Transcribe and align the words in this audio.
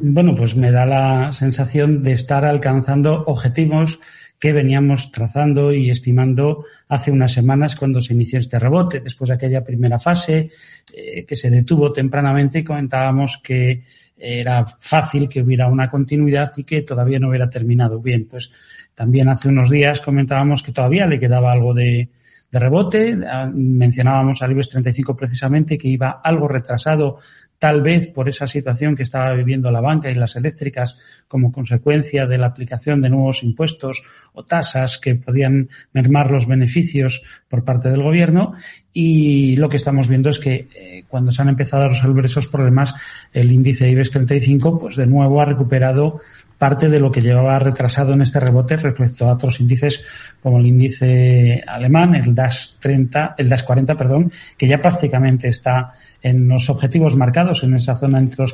Bueno, 0.00 0.34
pues 0.36 0.54
me 0.54 0.70
da 0.70 0.86
la 0.86 1.32
sensación 1.32 2.02
de 2.02 2.12
estar 2.12 2.44
alcanzando 2.44 3.24
objetivos 3.26 3.98
que 4.38 4.52
veníamos 4.52 5.10
trazando 5.10 5.72
y 5.72 5.90
estimando 5.90 6.64
hace 6.88 7.10
unas 7.10 7.32
semanas 7.32 7.74
cuando 7.74 8.00
se 8.00 8.14
inició 8.14 8.38
este 8.38 8.60
rebote, 8.60 9.00
después 9.00 9.28
de 9.28 9.34
aquella 9.34 9.64
primera 9.64 9.98
fase 9.98 10.50
eh, 10.94 11.24
que 11.26 11.34
se 11.34 11.50
detuvo 11.50 11.92
tempranamente 11.92 12.60
y 12.60 12.64
comentábamos 12.64 13.40
que 13.42 13.82
era 14.16 14.64
fácil 14.64 15.28
que 15.28 15.42
hubiera 15.42 15.66
una 15.68 15.88
continuidad 15.90 16.52
y 16.56 16.64
que 16.64 16.82
todavía 16.82 17.18
no 17.18 17.28
hubiera 17.28 17.50
terminado 17.50 18.00
bien. 18.00 18.26
Pues 18.28 18.52
también 18.94 19.28
hace 19.28 19.48
unos 19.48 19.70
días 19.70 20.00
comentábamos 20.00 20.62
que 20.62 20.72
todavía 20.72 21.06
le 21.06 21.18
quedaba 21.18 21.52
algo 21.52 21.74
de, 21.74 22.08
rebote. 22.50 23.18
Ah, 23.30 23.50
mencionábamos 23.52 24.40
al 24.42 24.52
IBEX 24.52 24.70
35 24.70 25.16
precisamente 25.16 25.76
que 25.76 25.88
iba 25.88 26.20
algo 26.22 26.48
retrasado 26.48 27.18
tal 27.58 27.82
vez 27.82 28.08
por 28.08 28.28
esa 28.28 28.46
situación 28.46 28.94
que 28.94 29.02
estaba 29.02 29.32
viviendo 29.34 29.70
la 29.70 29.80
banca 29.80 30.10
y 30.10 30.14
las 30.14 30.36
eléctricas 30.36 30.98
como 31.26 31.50
consecuencia 31.50 32.26
de 32.26 32.38
la 32.38 32.46
aplicación 32.46 33.00
de 33.00 33.10
nuevos 33.10 33.42
impuestos 33.42 34.02
o 34.32 34.44
tasas 34.44 34.98
que 34.98 35.16
podían 35.16 35.68
mermar 35.92 36.30
los 36.30 36.46
beneficios 36.46 37.22
por 37.48 37.64
parte 37.64 37.88
del 37.88 38.02
gobierno. 38.02 38.54
Y 38.92 39.56
lo 39.56 39.68
que 39.68 39.76
estamos 39.76 40.08
viendo 40.08 40.30
es 40.30 40.38
que 40.38 40.68
eh, 40.74 41.04
cuando 41.08 41.32
se 41.32 41.42
han 41.42 41.48
empezado 41.48 41.84
a 41.84 41.88
resolver 41.88 42.26
esos 42.26 42.46
problemas 42.46 42.94
el 43.32 43.52
índice 43.52 43.88
IBEX 43.88 44.10
35 44.10 44.78
pues 44.78 44.96
de 44.96 45.06
nuevo 45.06 45.40
ha 45.40 45.44
recuperado 45.44 46.20
parte 46.58 46.88
de 46.88 46.98
lo 46.98 47.10
que 47.12 47.20
llevaba 47.20 47.58
retrasado 47.58 48.12
en 48.12 48.22
este 48.22 48.40
rebote 48.40 48.76
respecto 48.76 49.26
a 49.28 49.32
otros 49.32 49.60
índices 49.60 50.04
como 50.42 50.58
el 50.58 50.66
índice 50.66 51.62
alemán, 51.66 52.14
el 52.16 52.34
DAS 52.34 52.78
30, 52.80 53.36
el 53.38 53.48
DAS 53.48 53.62
40, 53.62 53.96
perdón, 53.96 54.32
que 54.56 54.66
ya 54.66 54.80
prácticamente 54.80 55.48
está 55.48 55.94
en 56.20 56.48
los 56.48 56.68
objetivos 56.68 57.14
marcados 57.14 57.62
en 57.62 57.74
esa 57.74 57.94
zona 57.94 58.18
entre 58.18 58.42
los 58.42 58.52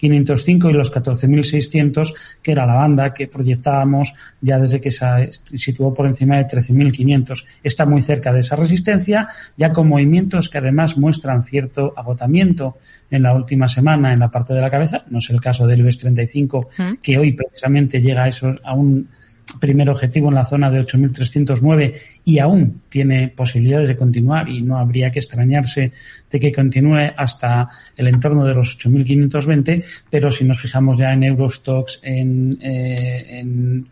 14.505 0.00 0.70
y 0.70 0.72
los 0.72 0.92
14.600, 0.92 2.14
que 2.42 2.52
era 2.52 2.66
la 2.66 2.74
banda 2.74 3.12
que 3.12 3.26
proyectábamos 3.26 4.14
ya 4.40 4.58
desde 4.58 4.80
que 4.80 4.90
se 4.90 5.30
situó 5.56 5.92
por 5.92 6.06
encima 6.06 6.38
de 6.38 6.46
13.500. 6.46 7.44
Está 7.62 7.86
muy 7.86 8.02
cerca 8.02 8.32
de 8.32 8.40
esa 8.40 8.56
resistencia, 8.56 9.28
ya 9.56 9.72
con 9.72 9.88
movimientos 9.88 10.48
que 10.48 10.58
además 10.58 10.96
muestran 10.96 11.44
cierto 11.44 11.92
agotamiento 11.96 12.78
en 13.10 13.22
la 13.24 13.34
última 13.34 13.68
semana 13.68 14.12
en 14.12 14.20
la 14.20 14.30
parte 14.30 14.54
de 14.54 14.60
la 14.60 14.70
cabeza. 14.70 15.04
No 15.10 15.18
es 15.18 15.30
el 15.30 15.40
caso 15.40 15.66
del 15.66 15.80
IBEX 15.80 15.98
35, 15.98 16.70
que 17.02 17.18
hoy 17.18 17.32
precisamente 17.32 18.00
llega 18.00 18.24
a, 18.24 18.28
eso, 18.28 18.54
a 18.62 18.74
un 18.74 19.08
primer 19.58 19.88
objetivo 19.90 20.28
en 20.28 20.34
la 20.34 20.44
zona 20.44 20.70
de 20.70 20.80
8.309 20.80 21.94
y 22.24 22.38
aún 22.38 22.82
tiene 22.88 23.28
posibilidades 23.28 23.88
de 23.88 23.96
continuar 23.96 24.48
y 24.48 24.62
no 24.62 24.78
habría 24.78 25.10
que 25.10 25.18
extrañarse 25.18 25.92
de 26.30 26.40
que 26.40 26.52
continúe 26.52 27.12
hasta 27.16 27.68
el 27.96 28.08
entorno 28.08 28.44
de 28.44 28.54
los 28.54 28.78
8.520, 28.78 29.84
pero 30.10 30.30
si 30.30 30.44
nos 30.44 30.60
fijamos 30.60 30.98
ya 30.98 31.12
en 31.12 31.24
Eurostox, 31.24 32.00
en, 32.02 32.58
eh, 32.62 33.40
en, 33.40 33.88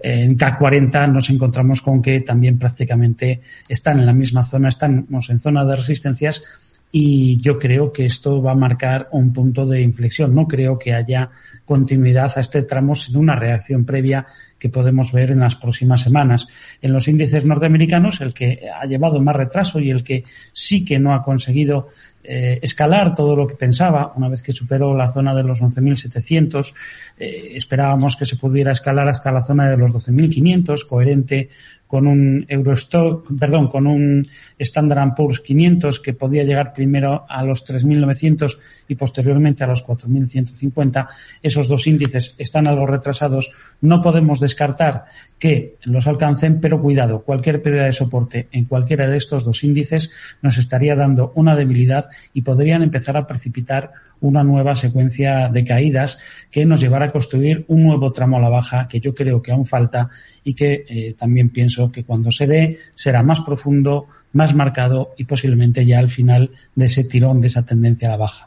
en 0.00 0.36
K40 0.36 1.12
nos 1.12 1.30
encontramos 1.30 1.80
con 1.80 2.02
que 2.02 2.20
también 2.20 2.58
prácticamente 2.58 3.40
están 3.68 4.00
en 4.00 4.06
la 4.06 4.12
misma 4.12 4.42
zona, 4.44 4.68
estamos 4.68 5.30
en 5.30 5.38
zona 5.38 5.64
de 5.64 5.76
resistencias 5.76 6.42
y 6.92 7.40
yo 7.40 7.58
creo 7.58 7.92
que 7.92 8.06
esto 8.06 8.40
va 8.40 8.52
a 8.52 8.56
marcar 8.56 9.08
un 9.12 9.32
punto 9.32 9.66
de 9.66 9.82
inflexión. 9.82 10.34
No 10.34 10.46
creo 10.46 10.78
que 10.78 10.94
haya 10.94 11.30
continuidad 11.64 12.32
a 12.36 12.40
este 12.40 12.62
tramo 12.62 12.94
sin 12.94 13.16
una 13.16 13.36
reacción 13.36 13.84
previa 13.84 14.26
que 14.58 14.68
podemos 14.68 15.12
ver 15.12 15.30
en 15.30 15.40
las 15.40 15.56
próximas 15.56 16.00
semanas. 16.00 16.46
En 16.80 16.92
los 16.92 17.08
índices 17.08 17.44
norteamericanos, 17.44 18.20
el 18.20 18.32
que 18.32 18.60
ha 18.74 18.86
llevado 18.86 19.20
más 19.20 19.36
retraso 19.36 19.80
y 19.80 19.90
el 19.90 20.02
que 20.02 20.24
sí 20.52 20.84
que 20.84 20.98
no 20.98 21.14
ha 21.14 21.22
conseguido 21.22 21.88
eh, 22.28 22.58
escalar 22.62 23.14
todo 23.14 23.36
lo 23.36 23.46
que 23.46 23.54
pensaba, 23.54 24.12
una 24.16 24.28
vez 24.28 24.42
que 24.42 24.52
superó 24.52 24.96
la 24.96 25.08
zona 25.08 25.34
de 25.34 25.42
los 25.42 25.62
11.700, 25.62 26.74
eh, 27.18 27.52
esperábamos 27.54 28.16
que 28.16 28.24
se 28.26 28.36
pudiera 28.36 28.72
escalar 28.72 29.08
hasta 29.08 29.30
la 29.30 29.42
zona 29.42 29.70
de 29.70 29.76
los 29.76 29.92
12.500, 29.92 30.86
coherente 30.88 31.48
con 31.86 32.06
un 32.06 32.44
Eurostock, 32.48 33.28
perdón, 33.38 33.68
con 33.68 33.86
un 33.86 34.26
Standard 34.58 35.14
Poor's 35.14 35.40
500 35.40 36.00
que 36.00 36.14
podía 36.14 36.42
llegar 36.42 36.72
primero 36.72 37.24
a 37.28 37.44
los 37.44 37.64
3.900 37.64 38.58
y 38.88 38.96
posteriormente 38.96 39.64
a 39.64 39.68
los 39.68 39.84
4.150. 39.86 41.08
Esos 41.42 41.68
dos 41.68 41.86
índices 41.86 42.34
están 42.38 42.66
algo 42.66 42.86
retrasados. 42.86 43.50
No 43.80 44.02
podemos 44.02 44.40
descartar 44.40 45.04
que 45.38 45.76
los 45.84 46.06
alcancen, 46.06 46.60
pero 46.60 46.80
cuidado, 46.80 47.22
cualquier 47.22 47.62
pérdida 47.62 47.84
de 47.84 47.92
soporte 47.92 48.48
en 48.52 48.64
cualquiera 48.64 49.06
de 49.06 49.16
estos 49.16 49.44
dos 49.44 49.64
índices 49.64 50.10
nos 50.40 50.56
estaría 50.58 50.96
dando 50.96 51.32
una 51.34 51.54
debilidad 51.54 52.08
y 52.32 52.42
podrían 52.42 52.82
empezar 52.82 53.16
a 53.16 53.26
precipitar 53.26 53.92
una 54.20 54.42
nueva 54.42 54.76
secuencia 54.76 55.48
de 55.48 55.64
caídas 55.64 56.18
que 56.50 56.64
nos 56.64 56.80
llevará 56.80 57.06
a 57.06 57.12
construir 57.12 57.64
un 57.68 57.84
nuevo 57.84 58.12
tramo 58.12 58.38
a 58.38 58.40
la 58.40 58.48
baja 58.48 58.88
que 58.88 59.00
yo 59.00 59.14
creo 59.14 59.42
que 59.42 59.52
aún 59.52 59.66
falta 59.66 60.08
y 60.42 60.54
que 60.54 60.84
eh, 60.88 61.14
también 61.18 61.50
pienso 61.50 61.92
que 61.92 62.04
cuando 62.04 62.32
se 62.32 62.46
dé 62.46 62.78
será 62.94 63.22
más 63.22 63.40
profundo, 63.40 64.06
más 64.32 64.54
marcado 64.54 65.12
y 65.18 65.24
posiblemente 65.24 65.84
ya 65.84 65.98
al 65.98 66.08
final 66.08 66.50
de 66.74 66.86
ese 66.86 67.04
tirón, 67.04 67.40
de 67.40 67.48
esa 67.48 67.64
tendencia 67.64 68.08
a 68.08 68.12
la 68.12 68.16
baja. 68.16 68.44